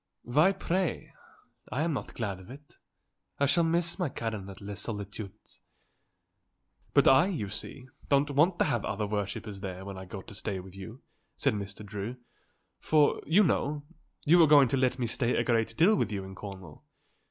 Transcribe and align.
"Why, 0.23 0.51
pray? 0.51 1.13
I 1.71 1.83
am 1.83 1.93
not 1.93 2.15
glad 2.15 2.39
of 2.39 2.49
it. 2.49 2.79
I 3.39 3.45
shall 3.45 3.63
miss 3.63 3.99
my 3.99 4.09
Karen 4.09 4.49
at 4.49 4.59
Les 4.59 4.81
Solitudes." 4.81 5.59
"But 6.95 7.07
I, 7.07 7.27
you 7.27 7.49
see, 7.49 7.87
don't 8.09 8.31
want 8.31 8.57
to 8.57 8.65
have 8.65 8.83
other 8.83 9.05
worshippers 9.05 9.59
there 9.59 9.85
when 9.85 9.99
I 9.99 10.05
go 10.05 10.23
to 10.23 10.33
stay 10.33 10.59
with 10.59 10.75
you," 10.75 11.03
said 11.37 11.53
Mr. 11.53 11.85
Drew; 11.85 12.17
"for, 12.79 13.21
you 13.27 13.43
know, 13.43 13.83
you 14.25 14.41
are 14.41 14.47
going 14.47 14.69
to 14.69 14.77
let 14.77 14.97
me 14.97 15.05
stay 15.05 15.35
a 15.35 15.43
great 15.43 15.77
deal 15.77 15.95
with 15.95 16.11
you 16.11 16.23
in 16.23 16.33
Cornwall. 16.33 16.83